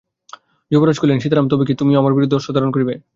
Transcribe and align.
যুবরাজ 0.71 0.97
কহিলেন, 0.99 1.21
সীতারাম, 1.23 1.45
তবে 1.49 1.63
কি 1.67 1.73
তুমিও 1.79 1.99
আমার 2.01 2.15
বিরুদ্ধে 2.15 2.37
অস্ত্র 2.37 2.55
ধারণ 2.55 2.71
করিবে? 2.73 2.93